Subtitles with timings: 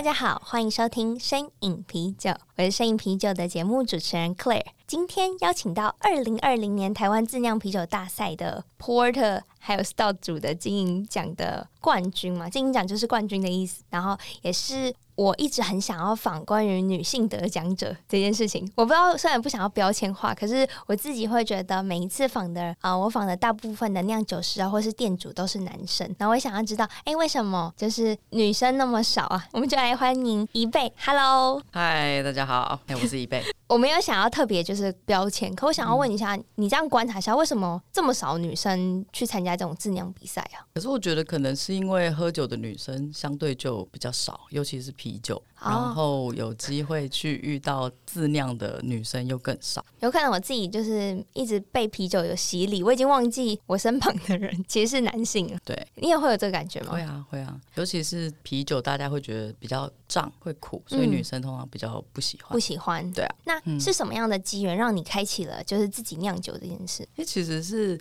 [0.00, 4.64] 大家好，欢迎收听《声饮啤酒》，我是声饮啤酒的节目主持人 Claire。
[4.86, 14.94] 今天邀请到二零二零年台湾自酿啤酒大赛的 Porter 还有 Stout 组的金银奖的冠军嘛，金银奖就是冠军的意思，然后也是。
[15.20, 29.46] 我一直很想要访关于女性得奖者这件事情，我不知道，虽然不想要标签化，可是我自己会觉得每一次访的啊、我访的大部分的酿酒师啊，或是店主都是男生，那我想要知道，哎、为什么就是女生那么少啊？
[29.52, 33.44] 我们就来欢迎宜贝，Hello，嗨，大家好，哎，我是一贝。
[33.70, 40.66] 我没有想要特别就是标签，可我想要问一下，嗯、你这样观察一下，为什么这么少女生去参加这种自酿比赛啊？
[40.74, 49.84] 可是我觉得可能是因为喝酒的女生相对就比较少，尤其是啤酒，哦、然后有机会去遇到自酿的女生又更少。
[50.00, 55.58] 有可能我自己就是一直被啤酒有洗礼，我已经忘记我身旁的人其实是男性了。
[55.64, 56.92] 对，你也会有这个感觉吗？
[56.92, 62.52] 会啊，会啊，尤其是啤酒，大家会觉得比较胀，会苦，所以女生通常比较不喜欢。
[62.52, 63.34] 不喜欢，对啊。
[63.44, 67.06] 那是什么样的机缘让你开启了就是自己酿酒这件事？
[67.16, 67.98] 哎，其实是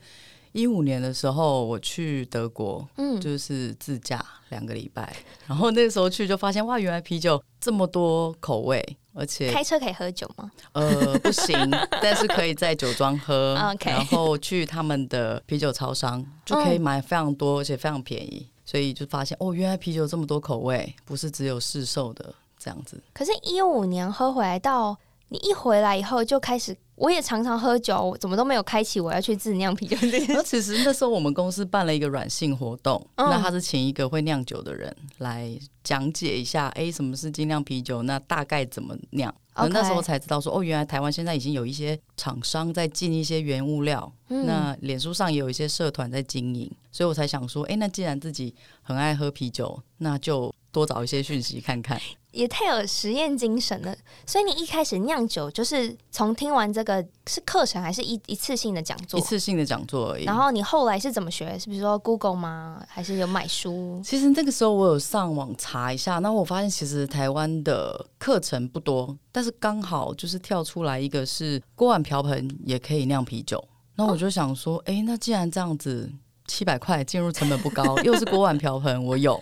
[0.51, 5.15] 一五年的时候，我去德国，嗯，就是自驾两个礼拜，
[5.47, 8.83] 然后那个时候去就发现哇，原来啤酒这么多口味，
[9.13, 10.51] 而且开车可以喝酒吗？
[10.71, 11.55] 呃，不行，
[12.01, 13.55] 但是可以在酒庄喝。
[13.71, 23.01] OK，然后去他们的啤酒超商就可以买非常多，而且非常便宜，所以就发现哦，原来啤酒这么多口味，不是只有市售的这样子。
[23.13, 24.97] 可是，一五年喝回来到。
[25.29, 30.33] 你一回来以后就开始，我也常常喝酒，我怎么都没有开启我要去自酿啤酒这件事。
[30.33, 35.49] 那 其实那时候我们公司办了一个软性活动，嗯、那他是请一个会酿酒的人来
[35.83, 39.33] 讲解一下，哎，什么是精酿啤酒，那大概怎么酿。
[39.53, 39.69] Okay.
[39.69, 51.99] 那时候才知道说，哦，原来台湾现在已经有一些厂商在进一些原物料，嗯、那脸书上也有一些社团在经营，所以我才想说，哎，那既然自己很爱喝啤酒，那就多找一些讯息看看。
[52.31, 53.95] 也太有实验精神了，
[54.27, 59.19] 所以你一开始酿酒就是从听完这个是课程还是一一次性的讲座？
[59.19, 60.25] 一次性的讲座而已。
[60.25, 61.57] 然后你后来是怎么学？
[61.57, 62.85] 是比如说 Google 吗？
[62.87, 63.99] 还是有买书？
[64.05, 73.67] 其实那个时候我有上网查一下，那我发现其实台湾的课程不多，但是刚好就是跳出来一个是锅碗瓢盆也可以酿啤酒。
[73.99, 76.09] 那我就想说，哎、哦，那既然这样子，
[76.47, 79.37] 七百块进入成本不高，又是锅碗瓢盆，我有。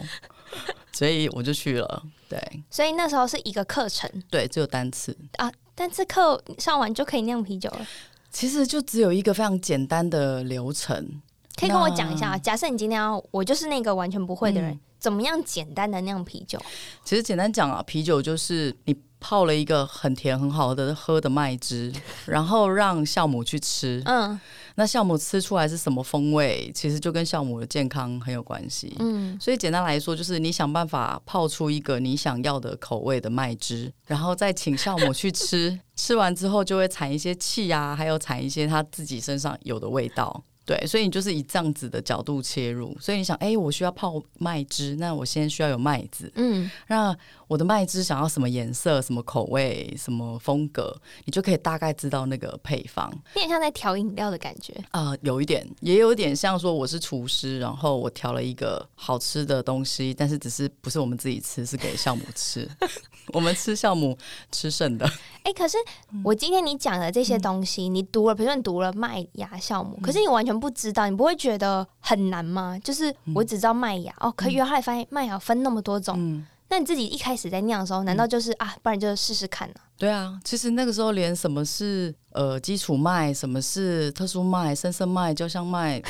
[0.91, 2.41] 所以我就去了，对。
[2.71, 7.85] 所以那时候是一个课程，对，只有单次啊，单次课上完就可以酿啤酒了。
[8.31, 11.21] 其实就只有一个非常简单的流程，
[11.55, 12.35] 可以跟我讲一下。
[12.35, 16.59] 假设你今天要，我就是那个完全不会的人，嗯、怎么样简单的酿啤酒？
[17.03, 21.91] 其实简单讲啊，啤酒就是你泡了一个很甜很好的喝的麦汁，
[22.25, 24.39] 然后让酵母去吃，嗯。
[24.79, 28.95] 那酵母吃出来是什么风味，其实就跟酵母的健康很有关系。
[28.99, 40.43] 嗯，所以简单来说，就是你想办法泡出一个你想要的口味的麦汁，然后再请酵母去吃， 吃完之后就会产一些气啊，还有产一些它自己身上有的味道。
[40.67, 47.15] 对，所以你就是以这样子的角度切入，所以你想，哎，我需要泡麦汁，那我先需要有麦子，嗯，那
[47.47, 53.09] 我的麦汁想要什么颜色、什么口味、什么风格，你就可以大概知道那个配方。
[53.35, 54.73] 有点像在调饮料的感觉。
[54.91, 62.69] 啊、呃，有一点，也有点像说我是厨师，然后我调了一个好吃的东西，但是只是不是我们自己吃，是给酵母吃，
[63.33, 64.17] 我们吃酵母
[64.51, 65.09] 吃剩的。
[65.43, 65.77] 哎，可是
[66.23, 72.77] 我今天你讲的这些东西，嗯、你读了，比如说你读了麦芽酵母，嗯、可是你完全不知道，你不会觉得很难吗？
[72.83, 79.87] 就是我只知道麦芽、嗯、哦，可以后来发现麦芽分那么多种，嗯、那你自己一开始在酿的时候，难道就是、嗯、啊，不然就试试看呢、啊？
[79.97, 86.01] 对啊，其实那个时候连什么是呃基础麦，什么是特殊麦、深色麦、焦香麦，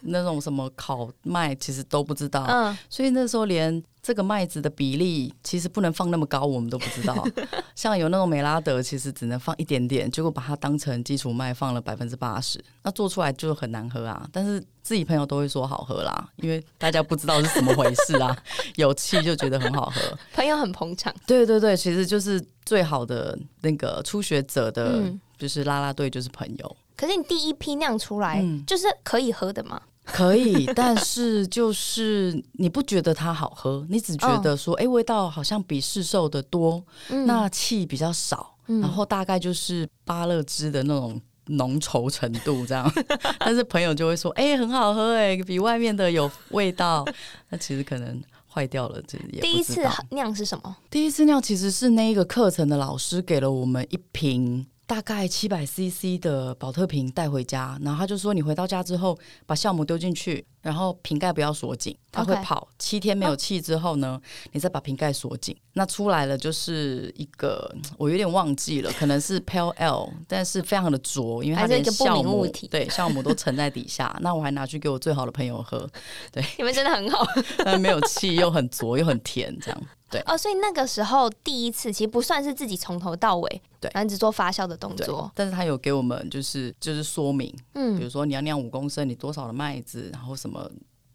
[0.00, 2.44] 那种什么烤麦，其实都不知道。
[2.48, 3.82] 嗯，所以那时候连。
[4.06, 7.26] 这个麦子的比例其实不能放那么高，我们都不知道。
[7.74, 14.24] 像有那种美拉德，其实只能放一点点，结果把它当成基础麦放了百分之八十，那做出来就很难喝啊。
[14.30, 18.36] 但是自己朋友都会说好喝啦，因为大家不知道是怎么回事啊，
[18.76, 20.00] 有气就觉得很好喝，
[20.32, 21.12] 朋友很捧场。
[21.26, 25.02] 对对对，其实就是最好的那个初学者的，
[25.38, 26.76] 就是拉拉队就是朋友。
[26.96, 29.80] 可是你第一批酿出来，就是可以喝的吗？
[30.04, 42.90] 可以， 但是就是你不觉得它好喝，你只觉得说，哎、味道好像比市售的多，嗯、那气比较少，嗯、然后大概就是芭乐汁的那种浓稠程度这样。
[43.40, 47.04] 但是朋友就会说，哎、欸，很好喝，哎，比外面的有味道。
[47.50, 50.76] 那其实可能坏掉了，这也第一次酿是什么？
[50.88, 54.64] 第一次酿其实是那一个课程的老师给了我们一瓶。
[54.86, 62.66] 大概七百 CC 的保特瓶带回家，然后他就说：“你回到家之后，把酵母丢进去，然后瓶盖不要锁紧，它会跑。
[62.76, 64.20] 七天没有气之后呢，
[64.50, 65.56] 你再把瓶盖锁紧。
[65.74, 74.12] 那出来了就是一个， 我有点忘记了，可能是 Pale Ale，但是非常的浊，因为它连酵母对酵母都沉在底下。
[74.20, 75.88] 那我还拿去给我最好的朋友喝，
[76.32, 77.24] 对，你们真的很好，
[77.64, 85.28] 但没有气又很浊又很甜，这样。”对哦，所以那个时候第一次其实不算是自己从头到尾，对，反正只做发酵的动作。
[85.34, 90.55] 但是他有给我们就是就是说明，嗯，比如说你要酿五公升，你多少的麦子，然后什么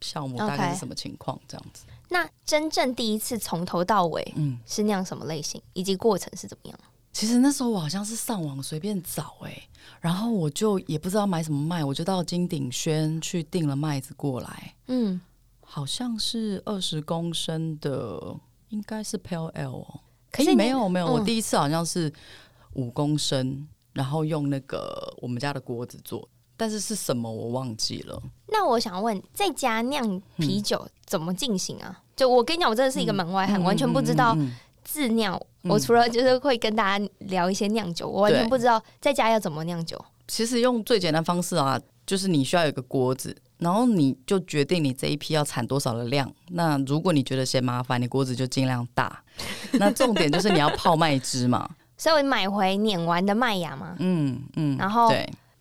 [0.02, 1.86] 酵母大概是什么情况这样子。
[2.10, 6.80] 那真正第一次从头到尾，嗯，是那样什么类型，以及过程是怎么样？
[7.14, 15.20] 其实那时候我好像是上网随便找哎、欸，然后我就也不知道买什么麦，我就到金鼎轩去订了麦子过来，嗯，
[15.62, 18.36] 好像是二十公升的。
[18.70, 20.00] 应该是 Pale Ale 哦，
[20.32, 22.10] 可以没有没有，我第一次好像是
[22.76, 26.26] 五公升，然后用那个我们家的锅子做，
[26.62, 28.22] 但是是什么我忘记了。
[28.50, 32.00] 那我想问，在家酿啤酒怎么进行啊？
[32.16, 34.38] 就我跟你讲，我真的是一个门外汉，完全不知道
[34.84, 35.42] 自酿。
[35.64, 40.00] 我除了就是会跟大家聊一些酿酒，我完全不知道在家要怎么酿酒。
[40.28, 43.36] 其实用最简单方式啊，就是你需要有一个锅子。
[43.58, 46.32] 然后你就决定你这一批要产多少的量。
[46.50, 49.24] 那如果你觉得嫌麻烦，你锅子就尽量大。
[49.74, 51.68] 那重点就是你要泡麦汁嘛。
[51.98, 53.96] 所以我买回碾完的麦芽嘛。
[53.98, 54.78] 嗯嗯。
[54.78, 55.12] 然后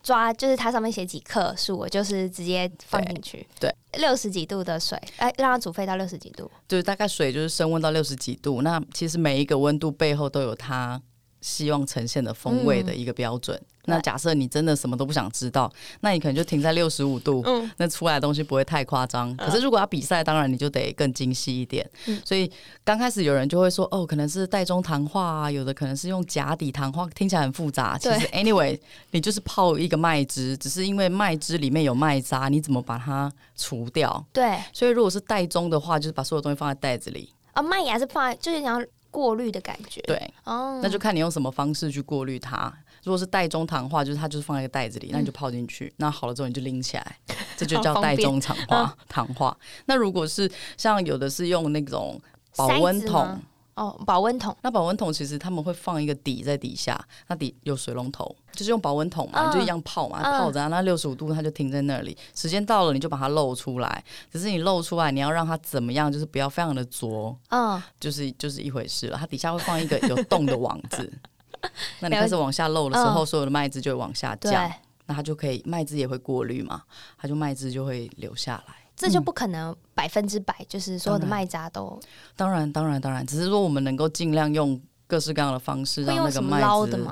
[0.02, 3.46] 抓就是它上面写几克数，我就是直接放进去。
[3.58, 3.74] 对。
[3.94, 6.48] 六十几度的水，哎，让它煮沸到六十几度。
[6.68, 8.62] 对，大概水就是升温到六十几度。
[8.62, 11.00] 那其实每一个温度背后都有它
[11.40, 13.56] 希望呈现的风味的一个标准。
[13.56, 15.68] 嗯那假设你真的什么都不想知道，
[16.00, 19.34] 那你可能就停在六十五度，嗯，那出来的东西不会太夸张。
[19.36, 21.90] 可是如果要比赛，当然你就得更精细一点。
[22.06, 22.48] 嗯，所以
[22.84, 27.98] 刚开始有人就会说，哦，可能是袋中糖化啊，有的可能是用假底糖化，听起来很复杂。
[27.98, 28.78] 其实，anyway，
[29.10, 34.24] 你就是泡一个麦汁，只是因为麦汁里面有麦渣，你怎么把它除掉？
[34.32, 34.56] 对。
[34.72, 37.32] 所以如果是袋中的话，就是把所有东西放在袋子里。
[37.52, 40.00] 啊，麦芽是放在，就是想要过滤的感觉。
[40.02, 40.32] 对。
[40.44, 40.80] 哦。
[40.82, 42.72] 那就看你用什么方式去过滤它。
[43.02, 47.16] 如果是袋中糖化，就是它就是放在一个袋子里，那你就泡进去，嗯、那好了之后你就拎起来，
[47.56, 48.96] 这就叫袋中糖化。
[49.08, 49.56] 糖化。
[49.86, 52.20] 那如果是像有的是用那种
[52.56, 53.40] 保温桶
[53.74, 54.54] 哦，保温桶。
[54.62, 64.04] 那保温桶其实他们会放一个底在底下，那底有水龙头，就是用保温桶嘛，你就一样泡嘛，泡着，那六十五度它就停在那里，时间到了你就把它露出来。
[64.30, 69.16] 只是你露出来，你要让它怎么样，就是不要非常的浊，嗯，就是就是一回事了。
[69.16, 71.12] 它底下会放一个有洞的网子。
[72.00, 74.70] 那你开始往下漏的时候，所有的麦汁就会往下降，
[75.06, 76.82] 那它就可以麦汁也会过滤嘛，
[77.18, 78.74] 它就麦汁就会流下来。
[79.00, 81.98] 这就不可能百分之百，就是所有的卖家都。
[82.36, 87.06] 当然，当然，当然，只是说我们能够尽量用各式各样的方式让那个麦子。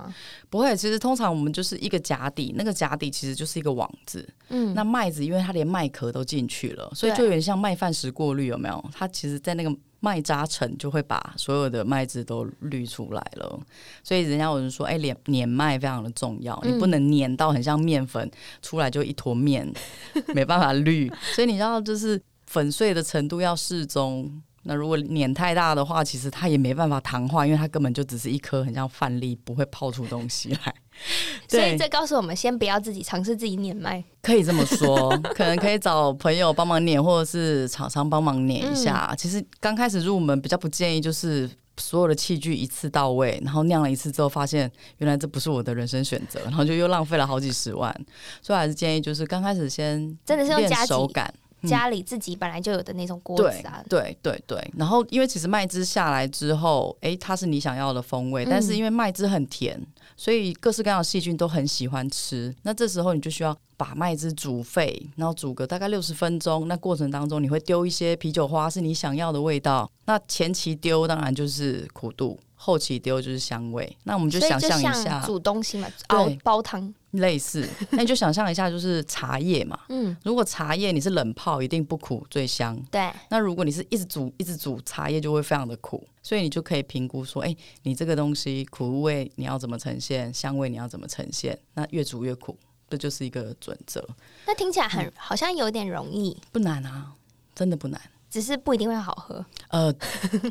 [0.50, 4.28] 不会，其实通常我们就是一个假底，那个假底其实就是一个网子。
[4.50, 8.84] 嗯，那麦子因为它连麦壳都进去了，所以就有点像麦饭石过滤，有没有？
[8.92, 9.74] 它其实，在那个。
[10.00, 13.60] 麦渣尘就会把所有的麦子都滤出来了，
[14.04, 18.30] 所以人家有人说，哎、欸，碾碾麦非常的重要，嗯、你不能碾到很像面粉
[18.62, 19.72] 出来就一坨面，
[20.34, 24.42] 没办法滤，所以你知道就是粉碎的程度要适中。
[24.64, 30.74] 那如果碾太大的话，其实它也没办法糖化，因为它根本就只是一颗很像饭粒，不会泡出东西来。
[31.48, 34.02] 所以这告诉我们，先不要自己尝试自己碾麦。
[34.22, 39.08] 可以这么说， 可能可以找朋友帮忙碾，或者是厂商帮忙碾一下。
[39.10, 47.94] 嗯、其实刚开始入门比较不建议，就是所有的器具一次到位，然后酿了一次之后，发现原来这不是我的人生选择，然后就又浪费了好几十万。
[48.42, 51.32] 所以还是建议，就是刚开始先真的是用手感。
[51.64, 54.72] 家里自己本来就有的那种锅子啊，对对对对。
[54.76, 59.76] 然后因为其实麦汁下来之后，哎，它是你想要的风味，但是因为麦汁很甜，
[60.18, 62.54] 所以各式各样的细菌都很喜欢吃。
[62.64, 66.68] 那这时候你就需要把麦汁煮沸，然后煮个大概六十分钟。
[66.68, 69.90] 那过程当中你会丢一些啤酒花，是你想要的味道。
[70.04, 72.38] 那前期丢当然就是苦度。
[72.60, 77.68] 后期丢就是香味，那我们就想象一下煮东西嘛，熬煲汤类似。
[77.90, 79.78] 那你就想象一下，就是茶叶嘛。
[79.88, 82.78] 嗯，如果茶叶你是冷泡，一定不苦最香。
[82.90, 83.10] 对。
[83.30, 86.06] 那如果你是一直煮一直煮，茶叶就会非常的苦。
[86.22, 91.58] 所以你就可以评估说，哎、欸，你这个东西苦味你要怎么呈现，香味你要怎么呈现？
[91.72, 92.54] 那越煮越苦，
[92.90, 94.06] 这就是一个准则。
[94.46, 97.12] 那听起来很、嗯、好像有点容易，不难啊，
[97.54, 97.98] 真的不难，
[98.30, 99.44] 只是不一定会好喝。
[99.68, 99.92] 呃，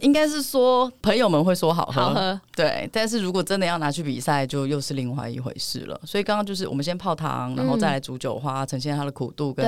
[0.02, 2.90] 应该是说朋友们会说好喝，好喝，对。
[2.92, 6.00] 但是如果真的要拿去比赛，就又是另外一回事了。
[6.06, 9.66] 所以刚刚就是我们先泡糖，然后再来煮酒花，嗯、呈现它的苦度跟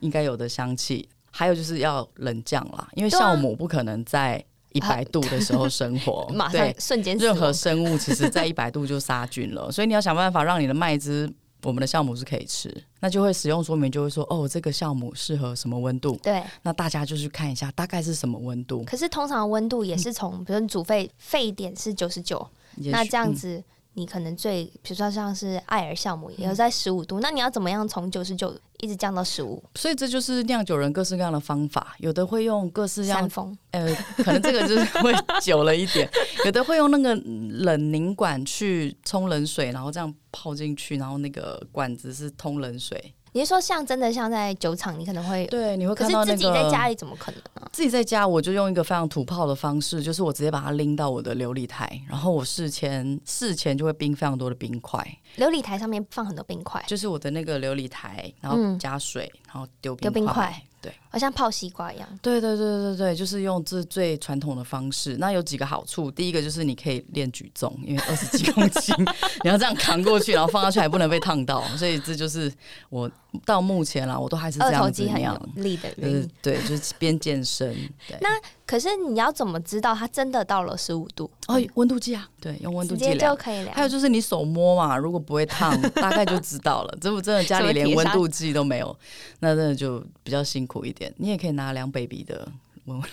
[0.00, 1.08] 应该有的香气。
[1.30, 11.30] 还有就是要冷降啦，因为酵母不可能在一百度的时候生活， 马上瞬间任何生物其实在一百度就杀菌了，所以你要想办法让你的麦汁，
[11.66, 16.16] 我们的酵母是可以吃，那就会使用说明就会说哦，这个酵母适合什么温度？
[16.22, 18.84] 对，那大家就去看一下大概是什么温度。
[18.84, 23.56] 可是通常温度也是从，比如你煮沸沸点是九十九，那这样子。
[23.56, 23.64] 嗯
[23.96, 29.62] 你可能最，比如说像是艾尔酵母，也有在十五度，嗯，那你要怎么样从九十九一直降到十五？
[29.74, 36.06] 所以这就是酿酒人各式各样的方法，有的会用各式各样，呃，可能这个就是 会久了一点，
[36.44, 43.14] 有的会用那个冷凝管去冲冷水，然后这样泡进去，然后那个管子是通冷水。
[43.36, 46.32] 你是说像真的像在酒厂，你可能会对，你会看到那个。
[46.32, 47.68] 可是自己在家里怎么可能啊？
[47.70, 55.06] 自己在家，我就用一个非常土炮的方式，就是我直接把它拎到我的琉璃台，然后我事前事前就会冰非常多的冰块。
[55.36, 59.94] 琉璃台上面放很多冰块，就是我的那个琉璃台，然后加水，嗯、然后丢。
[59.96, 62.06] 丢冰块对，好像泡西瓜一样。
[62.20, 65.16] 对对对对对，就是用这最传统的方式。
[65.16, 68.94] 那有几个好处，第一个就是你可以练举重，因为二十几公斤，
[69.42, 72.52] 你要这样扛过去，然后放下去还不能被烫到，所以这就是
[72.90, 73.10] 我
[73.46, 77.74] 到目前啦，我都还是这样子那样力的，就是对，就是边健身。
[78.06, 78.18] 对。
[78.20, 78.28] 那
[78.66, 81.30] 可是你要怎么知道它真的到了十五度？
[81.46, 83.74] 哦，温度计啊，对，用温度计就可以量。
[83.74, 86.98] 还有就是你手摸嘛，如果不会烫，大概就知道了。
[87.00, 88.94] 这不真的家里 连温度计都没有，
[89.38, 91.05] 那真的就比较辛苦一点。
[91.16, 92.48] 你也可以拿量 baby 的。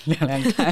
[0.06, 0.72] 量量看，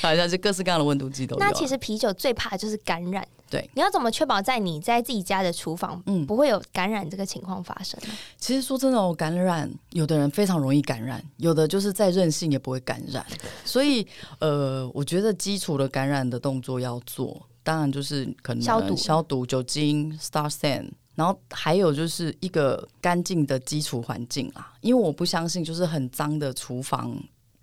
[0.00, 1.40] 好像是各式各样的温度计都有。
[1.40, 3.26] 那其实啤酒最怕的就是感染。
[3.50, 8.14] 对，你要怎么确保在你在自己家的厨房，嗯，不会有感染这个情况发生呢？
[8.38, 13.26] 其实说真的，我感染，有的人非常容易感染，有的就是再任性也不会感染。
[13.64, 14.06] 所以，
[14.38, 27.16] 呃，我觉得基础的感染的动作要做，当然就是可能消毒、消毒、酒精、Star San，然后还有就是一个干净的基础环境啊，因为我不相信就是很脏的厨房。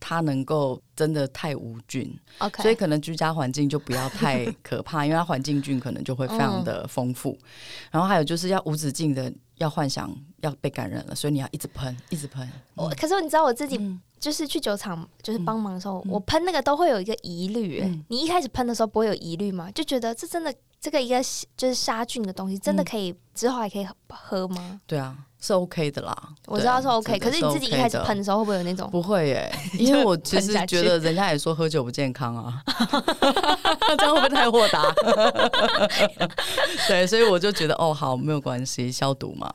[0.04, 2.12] 它能够真的太无菌.
[2.58, 7.38] 所以可能居家环境就不要太可怕， 因为它环境菌可能就会非常的丰富。
[7.40, 7.48] 嗯。
[7.92, 12.50] 然后还有就是要无止境的要幻想要被感染了，所以你要一直喷，一直喷。
[12.74, 13.78] 我可是你知道我自己
[14.22, 17.82] 就是去酒厂就是帮忙的时候，嗯、我喷那个都会有一个疑虑。
[17.84, 18.06] 嗯。
[18.08, 19.70] 你一开始喷的时候不会有疑虑吗？
[19.72, 21.22] 就觉得这真的这个一个
[21.58, 24.80] 就是杀菌的东西，真的可以、嗯、之后还可以喝吗？
[24.86, 25.18] 对啊。
[25.44, 28.88] 是 OK 的啦，我知道是 OK，可是你自己一开始喷的时候会不会有那种？
[28.92, 32.62] 不会耶， 因为我其实觉得人家也说喝酒不健康啊，
[33.98, 34.84] 这样会不会太豁达？
[36.88, 39.52] 对，所以我就觉得哦，好，没有关系，消毒嘛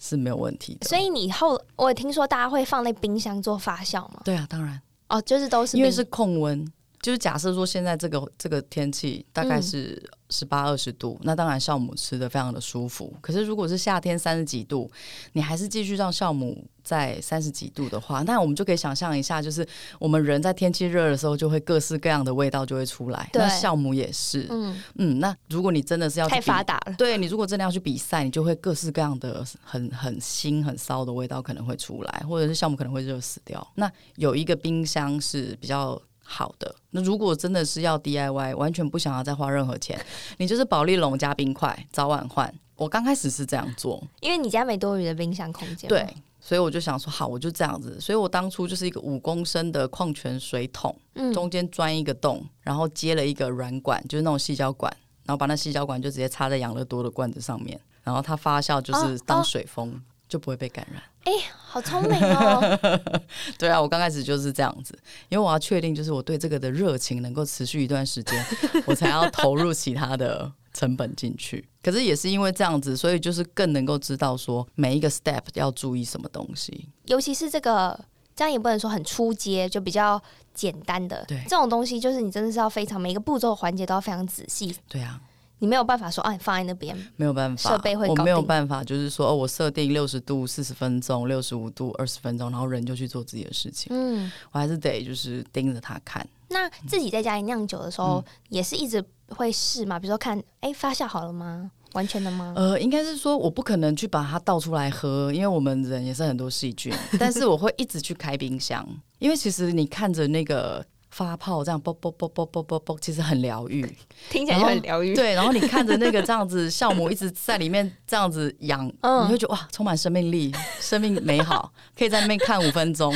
[0.00, 0.88] 是没有问题的。
[0.88, 4.22] 所以你后我也听说大家会放在冰箱做发酵吗？
[4.24, 6.66] 对啊，当然哦，就是都是因为是控温。
[7.00, 13.12] 就是假设说现在这个这个天气大概是十八二十度，那当然酵母吃的非常的舒服。
[13.20, 14.90] 可是如果是夏天三十几度，
[15.32, 19.66] 你还是继续让酵母在三十几度的话，那我们就可以想象一下，就是
[19.98, 23.30] 我们人在天气热的时候，就会各式各样的味道就会出来。
[23.32, 25.18] 那酵母也是，嗯嗯。
[25.20, 33.66] 那如果你真的是要太发达了，对，你如果真的要去比赛，你就会各式各样的很很腥很骚的味道可能会出来，或者是酵母可能会热死掉。
[33.74, 36.00] 那有一个冰箱是比较。
[36.32, 40.00] 好的，那如果真的是要 DIY，完全不想要再花任何钱，
[40.38, 42.54] 你就是保利龙加冰块，早晚换。
[42.76, 45.88] 我刚开始是这样做，因为你家没多余的冰箱空间。
[45.88, 46.08] 对，
[46.38, 48.00] 所以我就想说，好，我就这样子。
[48.00, 54.90] 所以我当初就是一个五公升的矿泉水桶，嗯，中间钻一个洞，然后接了一个软管，就是那种细胶管，
[55.24, 59.90] 然后把那细胶管就直接插在养乐多的罐子上面，然后它发酵就是当水封。
[59.90, 61.02] 哦哦就不会被感染。
[61.24, 62.78] 哎、欸，好聪明哦！
[63.58, 64.98] 对啊，我刚开始就是这样子，
[65.28, 68.46] 因为我要确定，就是我对这个的热情能够持续一段时间，
[68.86, 71.68] 我才要投入其他的成本进去。
[71.82, 76.88] 可是也是因为这样子，所以就是更能够知道说每一个 step 要注意什么东西。
[77.04, 77.98] 尤其是这个，
[78.34, 80.20] 这样也不能说很出街，就比较
[80.54, 81.22] 简单的。
[81.28, 84.74] 对，这种东西就是你真的是要非常每一个步骤环节都要非常仔细。
[84.88, 85.20] 对啊。
[85.60, 88.14] 你没有办法说，啊，你放在那边，没有办法，设备会搞。
[88.14, 93.88] 我没有办法，就是说，哦，我设定六十度四十分钟，六十五度二十分钟，然后人就去做自己的事情。
[93.94, 96.26] 嗯，我还是得就是盯着他看。
[96.48, 99.98] 那自己在家里酿酒的时候，嗯、也是一直会试嘛？
[99.98, 101.70] 比如说看，哎，发酵好了吗？
[101.92, 102.54] 完全的吗？
[102.56, 106.90] 呃，应该是说，我不可能去把它倒出来喝，因为我们人也是很多细菌。
[107.20, 108.88] 但是我会一直去开冰箱，
[109.18, 110.82] 因为其实你看着那个。
[111.20, 113.86] 发泡这样啵啵啵啵啵啵啵，其实很疗愈，
[114.30, 115.14] 听起来就很疗愈。
[115.14, 120.50] 对，然后你看着那个这样子酵母一直在里面这样子养，你会觉得哇，充满生命力，
[120.80, 123.12] 生命美好，可以在那边看五分钟。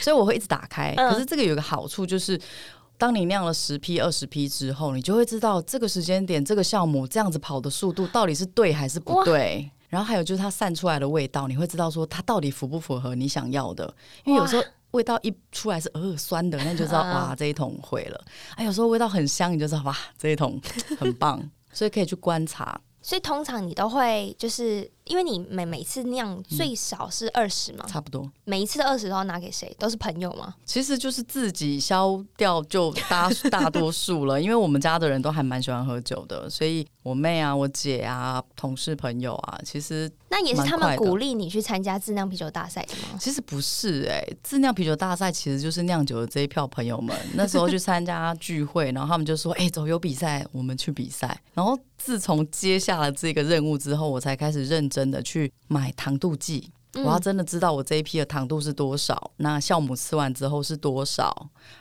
[0.00, 0.94] 所以我会一直打开。
[0.96, 2.40] 可是这个有个好处就是，
[2.96, 9.70] 当你酿了十批、二十批之后，你就会知道这个时间点这个酵母这样子跑的速度到底是对还是不对。
[9.90, 13.94] 然后还有就是它散出来的味道，你会知道说它到底符不符合你想要的。
[14.24, 18.24] 因为有时候味道一出来是呃酸的，那你就知道哇这一桶毁了。
[18.54, 20.58] 哎，有时候味道很香，你就知道哇这一桶
[20.98, 21.42] 很棒。
[21.72, 22.80] 所以可以去观察。
[23.00, 24.88] 所以通常你都会就是。
[25.12, 28.26] 因为你每每次酿最少是二十嘛，差不多。
[28.44, 29.70] 每一次的二十都要拿给谁？
[29.78, 30.54] 都是朋友吗？
[30.64, 34.40] 其实就是自己消掉就大大多数了。
[34.40, 43.18] 因为我们家的人都还蛮喜欢喝酒的，所以我妹啊、我姐啊、同事朋友啊，其实那也是他们鼓励你去参加自酿啤酒大赛的吗？
[43.20, 54.82] 其实不是哎、欸，自酿啤酒大赛其实就是酿酒的这一票朋友们那时候去参加聚会，然后他们就说：“哎、欸，走有比赛，我们去比赛。”然后自从接下了这个任务之后，我才开始认。
[54.92, 61.34] 真的去买糖度计，我要真的知道我这一批的糖度是多少，嗯、那酵母吃完之后是多少，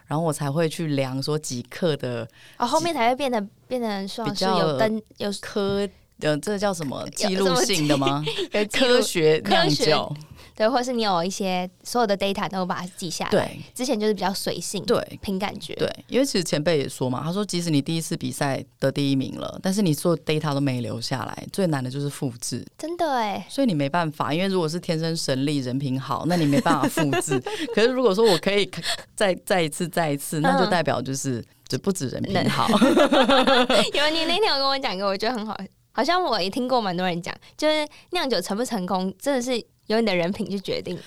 [0.05, 2.25] 然后我才会去量说几克的，
[2.57, 5.85] 哦，后面才会变得变得说比较有灯有科，
[6.19, 8.23] 呃，这个叫什么记录性的吗？
[8.71, 10.15] 科学酿酒。
[10.55, 13.31] 对，或是你有一些所有的 data 都把它记下来。
[13.31, 15.74] 对，之前就是比较随性，对，凭感觉。
[15.75, 22.65] 对，因为其实前辈也说嘛，他说即使你第一次比赛得第一名了，但是你所有 data 都没留下来，最难的就是复制。
[22.77, 27.39] 真的哎，所以你没办法，因为如果是天生神力、人品好，那你没办法复制。
[27.74, 28.70] 可是如果说我可以
[29.15, 32.67] 再再一次、再一次，那就代表就是就不止人品好。
[33.93, 35.58] 因为你那天有跟我讲过，我觉得很好，
[35.91, 39.63] 好像我也听过蛮多人讲，就是酿酒成不成功，真的是。
[39.91, 40.98] 由你的人品去决定，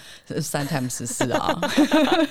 [0.41, 1.59] 三 times 四啊，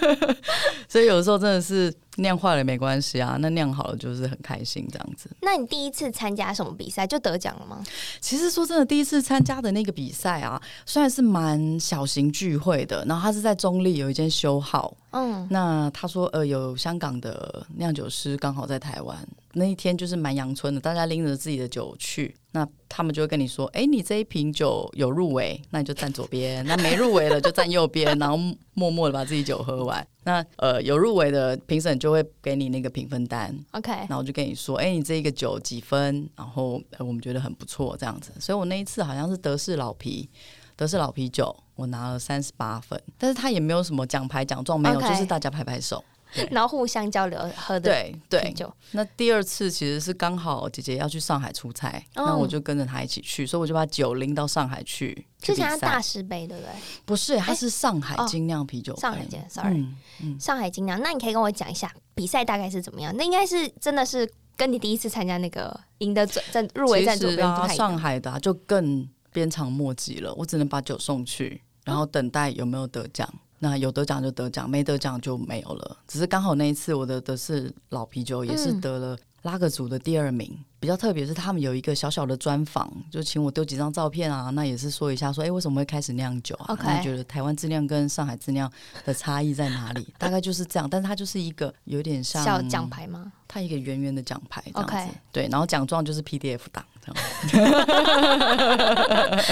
[0.87, 5.29] 所以有的时候真的是酿坏了没关系啊，那酿好了就是很开心这样子。
[5.41, 7.83] 那你第一次参加什么比赛就得奖了吗？
[8.21, 19.17] 其实说真的，第一次参加的那个比赛啊，虽然是蛮小型聚会的，然后他是在中立有一间修好，嗯，那他说呃有香港的酿酒师刚好在台湾。
[19.55, 28.35] 那一天就是蛮阳春的，大家拎着自己的酒去，那他们就会跟你说：“哎、欸，你这一瓶酒有入围，那你就站左边；那没入围了就站右边，然后
[28.73, 30.07] 默默的把自己酒喝完。
[30.23, 36.29] 那呃有入围的评审就会给你那个评分单，OK，然后就跟你说：哎、欸，你这一个酒几分？
[36.35, 38.31] 然后、呃、我们觉得很不错，这样子。
[38.39, 40.29] 所以我那一次好像是德式老啤，
[40.75, 46.03] 德式老啤酒，我拿了三十八分，但是他也没有什么奖牌奖状，没有.就是大家拍拍手。”
[46.51, 48.55] 然后互相交流喝的对对，
[48.91, 55.27] 那第二次其实是刚好姐姐要去上海出差，那、哦、我就跟着她一起去，所以我就把酒拎到上海去。
[55.39, 56.71] 之前大师杯对不对？
[57.05, 58.99] 不是，它是上海精酿啤酒、哦。
[58.99, 60.99] 上海精，sorry，、嗯嗯、上海精酿。
[61.01, 63.13] 那你可以跟我讲一下比赛大概是怎么样？
[63.17, 70.33] 那应该是真的是跟你第一次参加那个赢得在入围在左边、啊、上海的、啊、就更鞭长莫及了。
[70.35, 73.27] 我只能把酒送去，然后等待有没有得奖。
[73.63, 75.97] 那有得奖就得奖，没得奖就没有了。
[76.05, 80.49] 只是刚好那一次我的的是老啤酒，也是得了拉格组的第二名。
[80.51, 84.49] 嗯、比较特别是他们有一个小小的专访，就请我丢几张照片啊。
[84.49, 88.69] 那也是说一下说，哎、欸，为什么会开始酿酒啊.那你觉得台湾质量跟上海质量
[89.05, 90.13] 的差异在哪里？
[90.17, 90.89] 大概就是这样。
[90.89, 93.31] 但是它就是一个有点像小奖牌吗？
[93.47, 95.13] 它一个圆圆的奖牌这样子。
[95.31, 96.83] 对，然后奖状就是 PDF 档。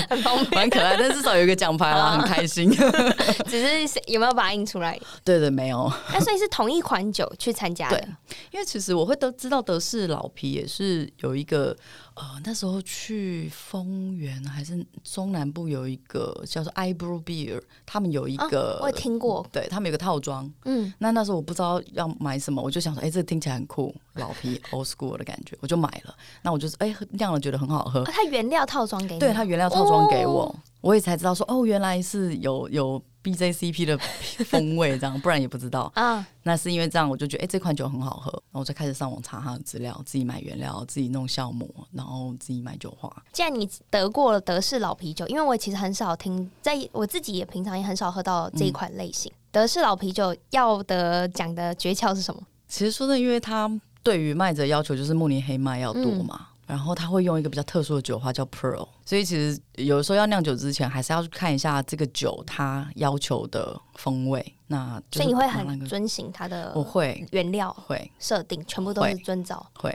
[0.10, 2.72] 很方便， 蛮可爱，但至少有一个奖牌啦，很开心。
[3.46, 4.98] 只是有没有把它印出来？
[5.24, 5.92] 对对，没有。
[6.14, 7.98] 那所以是同一款酒去参加的。
[8.00, 8.08] 对，
[8.52, 11.76] 因为其实我会都知道德式老啤也是有一个。
[12.14, 26.14] 呃，那时候去丰原还是中南部有一个叫做 Eyebrow Beer，他们有一个，哦、我也听过，对他们有个套装，嗯，那那时候我不知道要买什么，我就想说，哎、欸，这个、听起来很酷，老皮 Old School 的感觉，我就买了。
[26.42, 28.04] 那我就是哎酿了，觉得很好喝。
[28.04, 33.02] 它、哦、原料套装给你，对它原料套装给我，哦、我也才知道说，哦，原来是有有。
[33.24, 33.98] BJCP 的
[34.46, 36.26] 风味这样，不然也不知道啊。
[36.44, 43.12] 那是因为这样，我就觉得哎、欸，这款酒很好喝，然后我就开始上网查它的资料，自己买原料，自己弄酵母，然后自己买酒花。
[43.32, 52.42] 既然你得过了德式老啤酒，因为我其实很少听，在我自己也平常也很少喝到这一款类型、嗯、德式老啤酒要的讲的诀窍是什么？
[52.68, 53.70] 其实说的，因为它
[54.02, 56.40] 对于麦子的要求就是慕尼黑麦要多嘛。
[56.40, 64.56] 嗯然后他会用一个比较特殊的酒花叫 Pearl，所以其实有的时候要酿酒之前，还是要去看一下这个酒它要求的风味。
[64.68, 69.94] 那所以你会很遵循它的，我会原料会设定全部都是遵照会，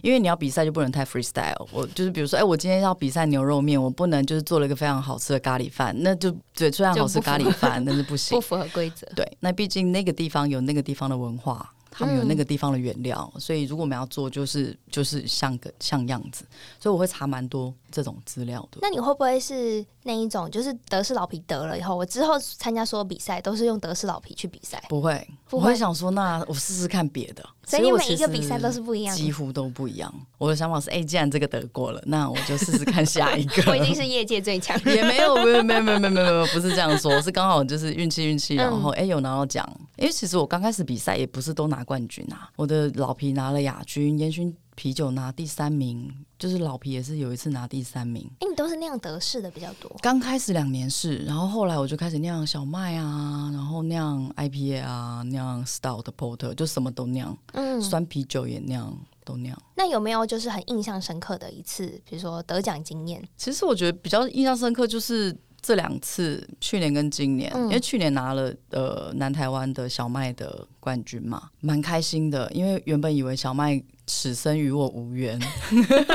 [0.00, 1.66] 因为你要比赛就不能太 freestyle。
[1.72, 9.04] 我就是比如说，哎，我今天要比赛牛肉面，我不能就是做了一个非常好吃的咖喱饭，那就对，虽然好吃咖喱饭，但是不行， 不符合规则。
[9.16, 11.74] 对，那毕竟那个地方有那个地方的文化。
[11.92, 16.44] 他们有那个地方的原料，嗯、所以如果我们要做，就是就是像个像样子，
[16.80, 18.78] 所以我会查蛮多这种资料的。
[18.80, 24.82] 那你会不会是那一种，就是德式老皮得了以后，我之后参加所有比赛都是用德式老皮去比赛？
[24.88, 27.46] 不会，不会我会想说，那我试试看别的。
[27.66, 30.12] 所以你每一个比赛都是不一样，几乎都不一样。
[30.38, 33.62] 我的想法是，哎、欸，既然这个得过了，那我就试试看下一个。
[33.70, 39.66] 我已经是业界最强， 也没有，没有，没有，没有，没有，没有，不是这样说，是刚好就是运气，运气，然后哎、欸、有拿到奖。
[39.96, 48.24] 因为其实我刚开始比赛也不是都拿冠军啊，我的老皮拿了亚军，烟熏啤酒拿第三名，就是老皮也是有一次拿第三名。
[48.40, 49.90] 哎、欸，你都是酿德式的比较多。
[50.00, 57.36] 刚开始两年是，然后后来我就开始酿小麦啊，然后酿 IPA 啊，酿 Stout Porter，就什么都酿。
[57.52, 59.56] 嗯，酸啤酒也酿，都酿。
[59.74, 63.22] 那有没有就是很印象深刻的一次，比如说得奖经验？
[63.36, 65.36] 其实我觉得比较印象深刻就是。
[65.64, 72.50] 这两次，去年跟今年，嗯、因为去年拿了呃南台湾的小麦的冠军嘛，蛮开心的。
[72.52, 75.38] 因为原本以为小麦此生与我无缘，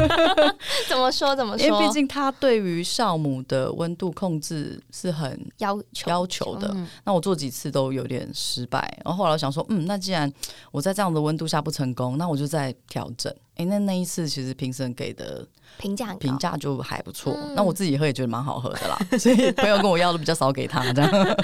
[0.87, 1.65] 怎么说怎么说？
[1.65, 6.69] 因为毕竟他对于酵母的温度控制是很要求要求的。
[6.75, 10.31] 嗯、那我做几次都有点失败，然后后来我想说，嗯，那既然
[10.71, 13.33] 我在这样的温度下不成功，那我就再调整。
[13.57, 15.47] 哎，那那一次其实评审给的。
[15.77, 21.37] 评价评价就还不错，嗯、那我自己喝也觉得蛮好喝的啦，所以朋友跟我要的比较少给他这样。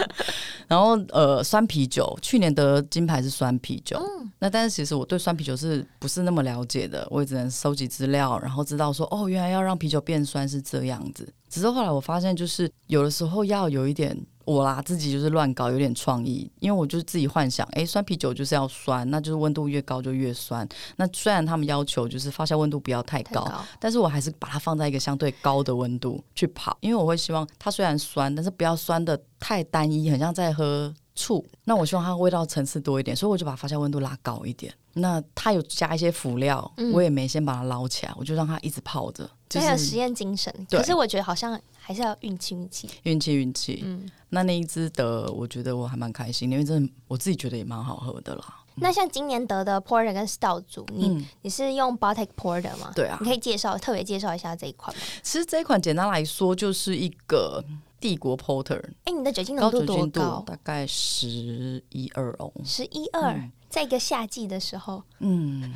[0.68, 11.32] 然后呃，酸啤酒去年得金牌是酸啤酒，嗯、那但是其实我对酸啤酒是不是那么了解的，我也只能收集资料，然后知道说哦，原来要让啤酒变酸是这样子。
[11.48, 14.18] 只是后来我发现，就是有的时候要有一点。
[14.46, 20.68] 我啦，自己就是乱搞，有点创意，因为我就是自己幻想，哎，酸啤酒就是要酸，那就是温度越高就越酸。
[20.98, 31.46] 那虽然他们要求就是发酵温度不要太高，太高，但是我还是把它放在一个相对高的温度去跑，因为我会希望它虽然酸，但是不要酸的太单一，很像在喝醋。
[31.64, 34.74] 那我希望它味道层次多一点，所以我就把发酵温度拉高一点。
[34.94, 39.30] 那它有加一些辅料，嗯、我也没先把它捞起来，我就让它一直泡着。
[39.50, 41.60] 这、就是、还有实验精神，可是我觉得好像。
[41.86, 43.82] 还是要运气，运气，运气，运气。
[43.84, 48.64] 嗯，那那一只得，我觉得我还蛮开心，因为真的我自己觉得也蛮好喝的啦。
[48.76, 52.94] 那像今年得的 Porter 跟 Stout 组，你、嗯、你是用 Baltic Porter 吗？
[52.96, 55.04] 对啊，你可以介绍特别介绍一下这一款吗？
[55.22, 57.62] 其实这一款简单来说就是一个
[58.04, 58.82] 帝国 Porter。
[58.82, 60.44] 哎、欸，你的酒精浓度多高？
[60.46, 65.74] 大概十一二哦，十一二，在一个夏季的时候，嗯，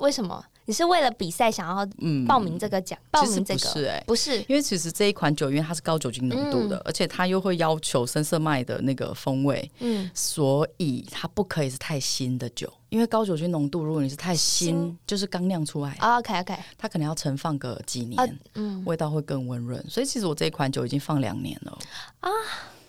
[0.00, 0.44] 为什么？
[0.66, 1.86] 你是为了比赛想要
[2.26, 2.98] 报名这个奖？
[2.98, 3.60] 嗯、报名这个？
[3.60, 14.98] 不是哎、欸，不是，因为其实这一款酒，因为它是高酒精浓度的，嗯、而且它又会要求深色麦的那个风味，嗯，所以它不可以是太新的酒，因为高酒精浓度，如果你是太新，新。
[15.04, 21.76] 就是刚酿出来，OK OK，它可能要存放个几年，啊、嗯，味道会更温润，所以其实我这一款酒已经放两年了。
[22.20, 22.30] 啊。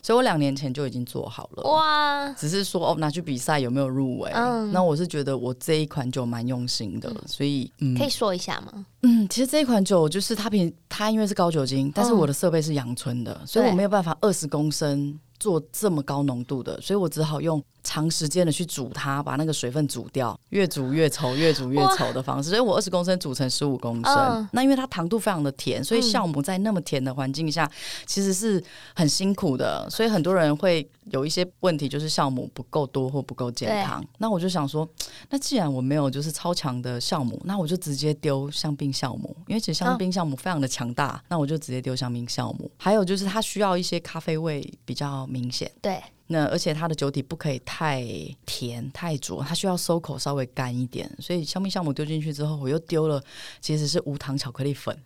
[0.03, 1.63] 所以我两年前就已经做好了。
[1.63, 4.29] 哇，只是说哦，拿去比赛有没有入围？
[4.35, 8.85] 嗯，那我是觉得我这一款酒蛮用心的，所以嗯，可以说一下吗？
[9.01, 17.59] 嗯，其实这一款酒就是它平它因为是高酒精，但是我的设备是阳春的，所以我没有办法二十公升做这么高浓度的，所以我只好用。
[17.85, 22.49] 长时间的去煮它，把那个水分煮掉，越煮越稠，越煮越稠的方式。
[22.49, 24.13] 所以我二十公升煮成十五公升。
[24.15, 27.71] 嗯、那因为它糖度非常的甜，所以酵母在那么甜的环境下，
[28.05, 28.61] 其实是
[28.95, 29.87] 很辛苦的。
[29.89, 34.03] 所以很多人会有一些问题，就是酵母不够多或不够健康。
[34.17, 34.89] 那我就想说，
[35.29, 42.69] 那既然我没有就是超强的酵母，那我就直接丢香槟酵母，因为其实香槟酵母非常的强大，哦、那我就直接丢香槟酵母。
[42.77, 45.71] 还有就是它需要一些咖啡味比较明显。
[45.81, 46.01] 对。
[46.27, 48.03] 那而且它的酒体不可以太
[48.45, 53.21] 甜太浊，它需要收口稍微干一点，所以香槟酵母丢进去之后，我又丢了，
[53.61, 54.97] 其实是无糖巧克力粉。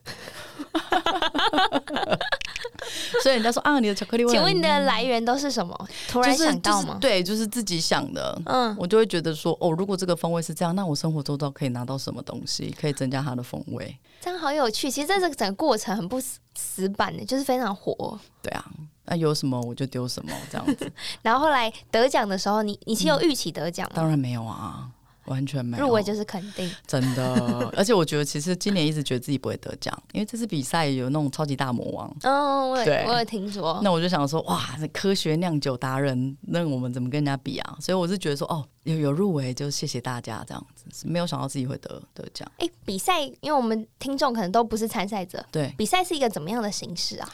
[3.21, 5.87] 所以人家说啊，你的巧克力味，请问你的来源都是什么？
[6.07, 6.87] 突然想到吗？
[6.87, 8.41] 就是就是、对，就是自己想的。
[8.45, 13.97] 嗯，我就会觉得说，哦，如果这个风味是这样，那我生活周遭可以拿到什么东西，可以增加它的风味？
[14.21, 14.89] 这样好有趣。
[14.89, 16.21] 其实在这个整个过程很不
[16.55, 18.17] 死板的，就是非常活。
[18.41, 18.65] 对啊。
[19.09, 20.89] 那有什么我就丢什么这样子，
[21.23, 23.93] 然后后来得奖的时候，你你是有预期得奖吗？
[23.95, 24.87] 当然没有啊，
[25.25, 25.85] 完全没有。
[25.85, 27.71] 入围就是肯定，真的。
[27.75, 32.15] 而且我觉得其实今年一直觉得自己不会得奖，因为这次比赛有那种超级大魔王。
[32.23, 33.79] 哦，我对我有听说。
[33.83, 37.77] 那我就想说，哇，科学酿酒达人，那我们怎么跟人家比啊？
[37.81, 42.47] 所以我是觉得说，哦，有有入围就谢谢大家这样子，没有想到自己会得得奖。
[42.57, 47.29] 哎、欸，比赛，因为我们听众可能都不是参赛者，对，比赛是一个怎么样的形式啊？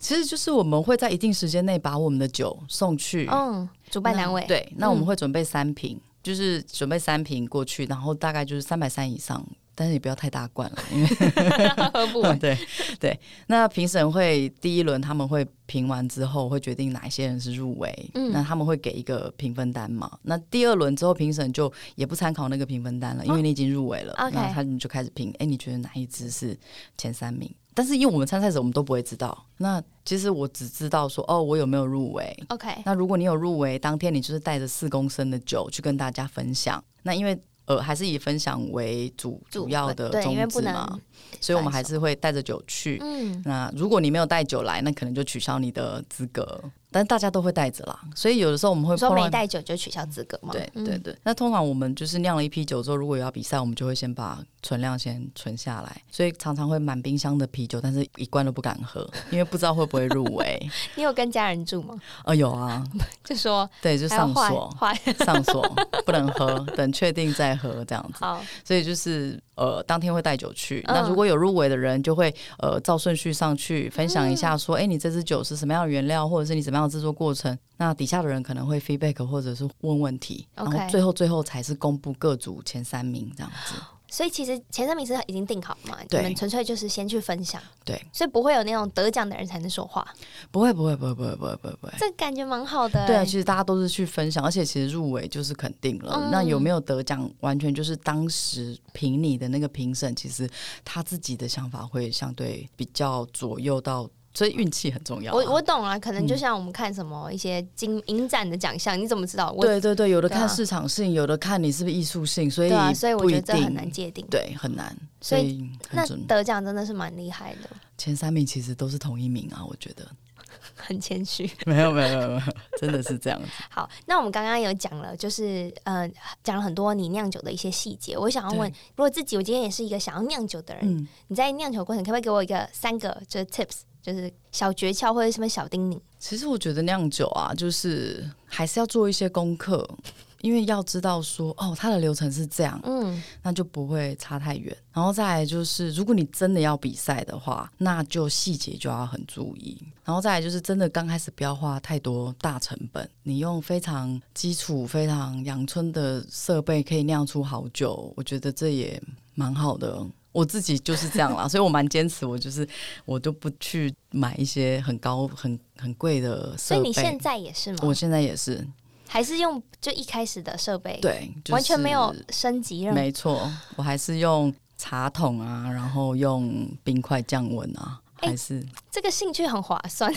[0.00, 11.06] 其实就是我们会在一定时间内把我们的酒送去，嗯，主办单位对，那我们会准备三瓶，嗯、就是准备三瓶过去，然后大概就是三百三以上但是也不要太大罐了，因为
[11.94, 12.36] 喝不完。
[12.40, 12.58] 对
[12.98, 20.18] 对，那评审会第一轮他们会评完之后会决定哪一些人是入围，嗯，那他们会给一个评分单嘛。
[20.22, 26.58] 那第二轮之后评审就也不参考那个评分单了，因为你已经入围了，哦、那他们就开始评，哎，你觉得哪一支是
[26.98, 27.50] 前三名？
[27.74, 32.68] 但是因为我们参赛者我们都不会知道，那其实我只知道说哦，我有没有入围？OK。
[32.84, 36.82] 那如果你有入围，当天你就是带着四公升的酒去跟大家分享。
[37.02, 40.98] 那因为呃还是以分享为主主要的宗旨嘛，
[41.40, 42.98] 所以我们还是会带着酒去。
[43.00, 43.40] 嗯。
[43.44, 46.62] 那如果你没有带酒来，那可能就取消你的资格。
[46.90, 50.52] 但大家都会带着啦，所以有的时候我们会说没带酒就取消资格嘛。
[50.52, 51.16] 对对对。
[51.22, 60.60] 那通常我们就是酿了一批酒之后，如果有要比赛，我们就会先把存量先存下来，所以常常会满冰箱的啤酒，但是一罐都不敢喝，因为不知道会不会入围。
[60.96, 61.94] 你有跟家人住吗？
[62.24, 62.84] 哦，有啊，
[63.22, 64.76] 就 说对，就上锁，
[65.24, 65.62] 上锁
[66.04, 68.24] 不能喝，等确定再喝这样子。
[68.24, 70.82] 好，所以就是呃，当天会带酒去。
[70.88, 77.56] 那如果有入围的人，就会呃照顺序上去分享一下，说，哎，你这支酒是什么样的原料，或者是你怎么样的制作过程。
[77.76, 83.74] 那底下的人可能会 feedback 或者是问问题，然后最后最后才是公布各组前三名这样子。
[84.10, 85.96] 所以其实前三名是已经定好嘛？
[86.08, 87.62] 对，你们纯粹就是先去分享。
[87.84, 90.06] 对，所以不会有那种得奖的人才能说话。
[90.50, 91.92] 不会，不会，不会，不会，不会，不会，不会。
[91.98, 93.06] 这感觉蛮好的。
[93.06, 96.12] 对啊，其实大家都是去分享，而且其实入围就是肯定了。
[96.16, 100.48] 嗯、那有没有得奖，完全就是当时评你的那个评审，其实
[100.84, 104.08] 他自己的想法会相对比较左右到。
[104.40, 105.34] 所以运气很重要，啊。
[105.34, 109.54] 我我懂啊，可能就像我们看什么一些金影展的奖项，嗯，你怎么知道？
[109.60, 114.96] 对对对，有的看市场性，啊，有的看你是不是艺术性，所以对，啊，所以我觉得这很难界定，对，很难。
[115.20, 115.58] 所以，
[115.92, 117.68] 所以那得奖真的是蛮厉害的。
[117.98, 120.08] 前三名其实都是同一名啊，我觉得
[120.74, 121.50] 很谦虚。
[121.66, 122.42] 没有没有没有没有，
[122.80, 123.46] 真的是这样子。
[123.68, 126.10] 好，那我们刚刚有讲了，就是呃，
[126.42, 128.16] 讲了很多你酿酒的一些细节。
[128.16, 133.80] 我想要问，如果自己我今天也是一个想要酿酒的人，嗯，你在酿酒过程可不可以给我一个三个就是 tips？
[134.02, 135.98] 就是小诀窍或者什么小叮咛。
[136.18, 139.88] 其实我觉得酿酒啊，就是还是要做一些功课，
[140.42, 144.76] 因为要知道说哦，它的流程是这样，嗯，那就不会差太远。
[144.92, 149.78] 然后再来就是，如果你真的要比赛的话，那就细节就要很注意。
[150.04, 159.00] 然后再来就是，真的刚开始不要花太多大成本，你用非常基础、非常阳春的设备可以酿出好酒，我觉得这也
[159.34, 160.04] 蛮好的。
[160.32, 162.66] 我自己就是这样啦， 所以我蛮坚持，我就是
[163.04, 166.58] 我都不去买一些很高、很很贵的设备。
[166.58, 167.78] 所以你现在也是吗？
[167.82, 168.66] 我现在也是，
[169.08, 172.88] 还是用就一开始的设备，对，就是、完全没有升级。
[172.90, 180.12] 没错，我还是用茶桶啊，然后用冰块降温啊，还是、欸、这个兴趣很划算，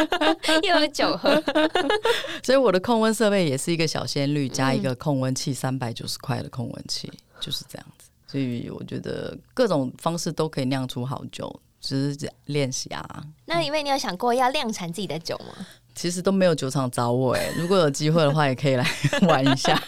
[0.62, 1.42] 又有酒喝。
[2.44, 8.03] 所以我的控温设备也是一个小仙绿加一个控温器，三百九十块的控温器，就是这样子。
[8.34, 13.24] 所以我觉得各种方式都可以酿出好酒，只是练习啊。
[13.44, 15.64] 那因为你有想过要量产自己的酒吗？
[15.94, 18.84] 其实都没有酒厂找我哎、欸，如果有机会的话，也可以来
[19.28, 19.80] 玩一下。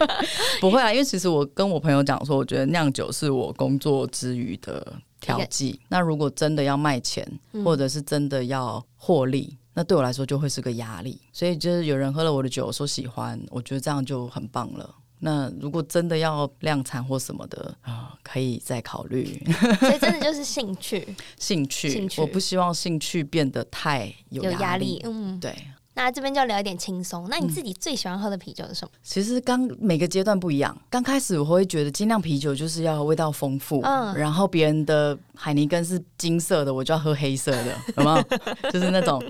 [0.62, 5.78] 不会啊，因为其实我跟我朋友讲说，我觉得酿酒是我工作之余的调剂。
[5.88, 7.30] 那如果真的要卖钱，
[7.62, 11.20] 或者是真的要获利，那对我来说就会是个压力。
[11.34, 14.94] 所以就是有人喝了我的酒说喜欢，我觉得这样就很棒了。
[15.20, 19.24] 那如果真的要量产或什么的啊，可以再考虑。
[19.78, 21.06] 所以真的就是兴趣，
[21.38, 22.20] 兴趣，兴趣。
[22.20, 24.54] 我不希望兴趣变得太有压力。
[24.54, 25.54] 有压力，嗯，对。
[25.94, 27.26] 那这边就聊一点轻松。
[27.28, 28.90] 那你自己最喜欢喝的啤酒是什么？
[28.94, 30.76] 嗯、其实刚每个阶段不一样。
[30.88, 38.70] 刚开始我会觉得精酿啤酒就是要味道丰富，嗯，然后别人的海尼根是金色的，我就要喝黑色的， 有没有？
[38.70, 39.22] 就是那种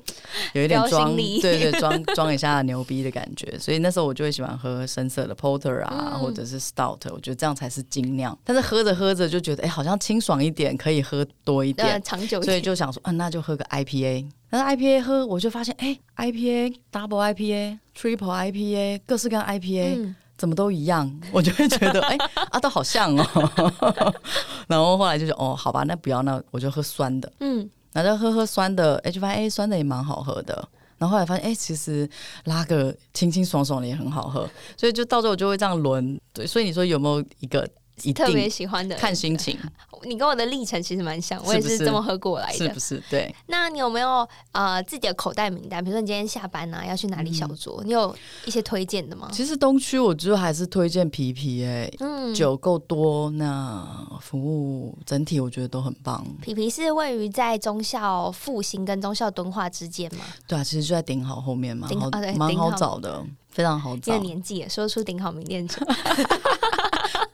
[0.52, 3.58] 有一点装，对对，装装一下牛逼的感觉。
[3.58, 8.38] 所以那时候我就会喜欢喝深色的 Porter 啊，嗯、或者是 Stout，我觉得这样才是精酿。
[8.44, 12.42] 但是喝着喝着就觉得，哎，好像清爽一点，可以喝多一点，长久一点。
[12.44, 14.26] 所以就想说，嗯，那就喝个 IPA。
[14.50, 22.16] 但是 IPA 喝，我就发现，哎，IPA、Double IPA、Triple IPA，各式各样 IPA，嗯，怎么都一样， 我就会觉得，哎，
[22.50, 24.12] 啊，都好像哦。
[24.66, 27.32] 然后后来就说，哦，好吧，那不要，那我就喝酸的。
[27.38, 30.68] 嗯，然后喝喝酸的，哎，就发现，哎，酸的也蛮好喝的。
[30.98, 32.08] 然后后来发现，哎，其实
[32.44, 34.48] 拉个清清爽爽的也很好喝。
[34.76, 36.20] 所以就到时候我就会这样轮。
[36.32, 37.66] 对，所以你说有没有一个？
[38.12, 39.58] 特别喜欢的，看心情。
[40.04, 43.02] 你跟我的历程其实蛮像，我也是这么喝过来的，是不是？
[43.10, 43.34] 对。
[43.48, 45.84] 那你有没有呃自己的口袋名单？
[45.84, 47.82] 比如说你今天下班啊，要去哪里小酌？
[47.82, 49.28] 嗯、你有一些推荐的吗？
[49.30, 53.86] 其实东区我就还是推荐皮皮哎、欸，嗯，酒够多，那
[54.22, 56.26] 服务整体我觉得都很棒。
[56.40, 60.24] 皮皮是位于在中校复兴跟中校敦化之间吗？
[60.48, 64.00] 对啊，其实就在顶好后面嘛，蛮好，蛮、啊、好找的，非常好找。
[64.00, 65.68] 这个年纪也说出顶好名店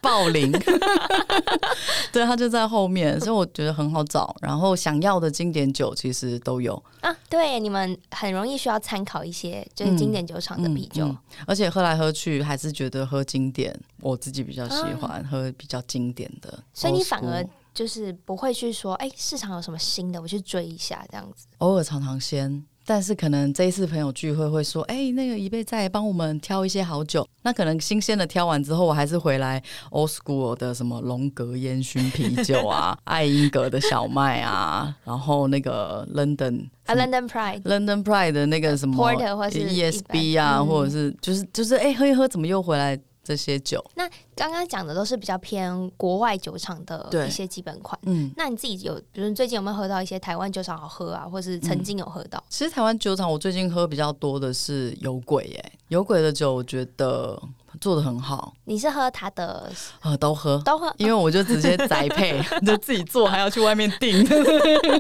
[0.07, 0.53] 报龄。
[2.13, 4.35] 对，他就在后面，所以我觉得很好找。
[4.41, 7.15] 然后想要的经典酒其实都有啊。
[7.29, 16.63] 对，你们很容易需要参考一些就是经典酒厂的啤酒，嗯嗯嗯，而且喝来喝去还是觉得喝经典，我自己比较喜欢、啊、喝比较经典的。
[16.73, 21.47] 所以你反而就是不会去说，哎，市场有什么新的，我去追一下这样子。
[21.59, 22.65] 偶尔尝尝鲜。
[22.89, 27.27] 但是可能这一次朋友聚会会说，哎、欸，那个一贝在帮我们挑一些好酒。
[27.43, 42.99] 那可能新鲜的挑完之后，我还是回来 old school 的什么龙格烟熏啤酒啊， 爱因格的小麦啊，然后那个 London 啊 London Pride，London Pride 的那个什么 Porter 或是 ESB 啊，或者是就是就是哎、欸、喝一喝，怎么又回来？
[43.27, 47.99] 这些酒，那刚刚讲的都是比较偏国外酒厂的一些基本款。
[48.05, 52.39] 嗯，那你自己有，比如最近有没有喝到一些台湾酒厂好喝啊，或是曾经有喝到？
[52.39, 57.43] 嗯、其实台湾酒厂我最近喝比较多的是有鬼耶，有鬼的酒我觉得
[57.81, 58.55] 做的很好。
[58.65, 59.73] 你是喝他的？
[60.03, 64.25] 呃，都喝，都喝，因为我就直接宅配， 就自己做，还要去外面订。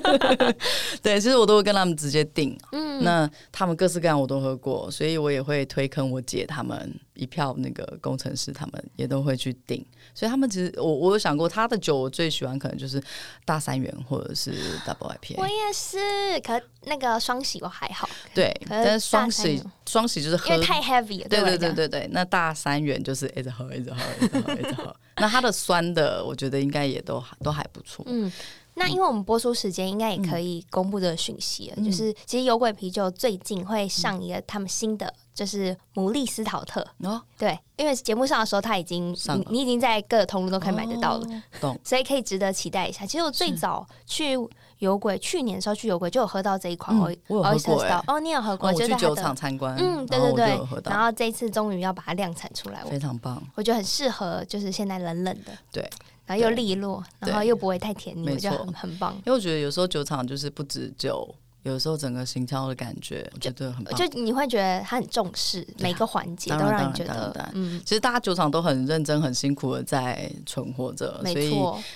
[1.03, 2.59] 对，其实我都会跟他们直接订。
[2.73, 6.95] 嗯，那他们各式各样我都喝过，所以我也会推坑我姐他们。
[7.17, 9.83] 一票那个工程师，他们也都会去订，
[10.16, 13.00] 所以他们其实我我有想过，他的酒我最喜欢可能就是
[13.44, 14.52] 大三元或者是
[14.87, 15.35] Double IPA。
[15.37, 18.09] 我也是，可那个双喜我还好。
[18.35, 21.29] 对，但是双喜双喜就是喝因为太 heavy 了。
[21.29, 24.96] 对对对对对，那大三元就是一直喝一直喝一直喝一直喝。
[25.20, 28.02] 那它的酸的，我觉得应该也都都还不错。
[28.09, 28.33] 嗯。
[28.79, 43.05] 那因为我们播出时间应该也可以公布这个讯息了，嗯、就是其实有鬼啤酒最近会上一个他们新的，就是牡蛎斯陶特哦，对，因为节目上的时候他已经你你已经在各个通路都可以买得到了，懂，所以可以值得期待一下。
[43.05, 44.35] 其实我最早去
[44.79, 48.70] 有鬼，去年的时候去有鬼就有喝到这一款，我我有喝过哎，哦，你有喝过？
[48.70, 55.87] 我去酒厂参观，嗯，对对对，然后这一次终于要把它量产出来，非常棒，我觉得很适合，就是现在冷冷的，对。
[56.25, 59.14] 然后又利落，然后又不会太甜腻，我觉得很很棒。
[59.18, 61.33] 因为我觉得有时候酒厂就是不止酒，
[61.66, 63.94] 有时候整个行销的感觉，我觉得很棒。
[63.94, 71.55] 就你会觉得他很重视每个环节，都让你觉得，嗯，其实大家酒厂都很认真、很辛苦的在存活着，所以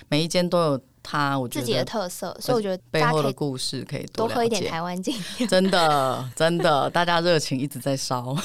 [0.09, 0.81] 每一间都有。
[1.03, 5.49] 他我觉得自己的特色，所以我觉得背后的故事可以多喝一点台湾精酿。
[5.49, 8.37] 真的，真的，大家热情一直在烧，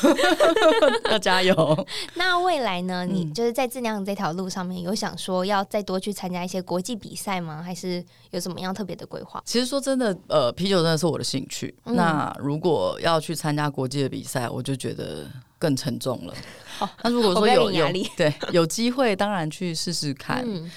[1.11, 1.87] 要加油。
[2.15, 3.05] 那未来呢？
[3.05, 7.61] 你就是在质量这条路上面，有想说要再多去参加一些国际比赛吗？
[7.61, 9.41] 还是有什么样特别的规划？
[9.45, 11.75] 其实说真的，呃，啤酒真的是我的兴趣。
[11.85, 15.25] 嗯、那如果要去参加国际的比赛，我就觉得
[15.59, 16.33] 更沉重了。
[16.79, 17.87] 哦、那如果说有有
[18.17, 20.43] 对有机会，当然去试试看。
[20.45, 20.71] 嗯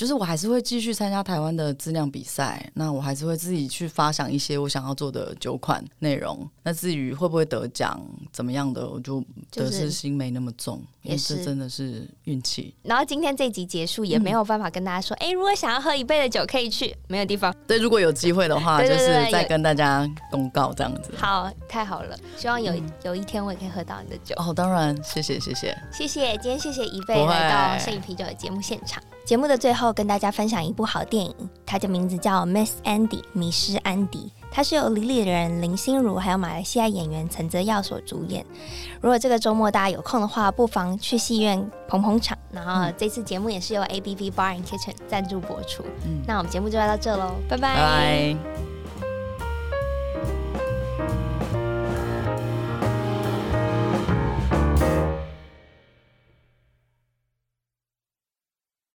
[0.00, 6.48] 就是我还是会继续参加台湾的质量比赛，那我还是会自己去发想一些我想要做的酒款内容。
[6.62, 8.00] 那至于会不会得奖，
[8.32, 12.74] 怎么样的，我就得失心没那么重，也是真的是运气。
[12.82, 17.54] 然后今天这集结束也没有办法跟大家说，哎、嗯欸，如果想要喝一杯的酒可以去，没有地方。
[17.66, 21.12] 对，如果有机会的话， 就是再跟大家公告这样子。
[21.14, 22.72] 好，太好了，希望有
[23.04, 24.34] 有一天我也可以喝到你的酒。
[24.38, 29.02] 哦，当然，谢谢谢谢谢谢，今天谢谢一贝来到摄影啤酒的节目现场。
[29.30, 31.32] 节目的最后，跟大家分享一部好电影，
[31.64, 34.32] 它的名字叫《Miss Andy》迷失安迪。
[34.50, 38.44] 它是由李李仁、林心如还有马来西亚演员陈泽耀所主演。
[39.00, 42.36] 如果这个周末大家有空的话，不妨去戏院捧捧场。
[42.50, 45.84] 然后这次节目也是由 ABV Bar and Kitchen 赞助播出。
[46.04, 48.69] 嗯，那我们节目就要到这喽，拜拜。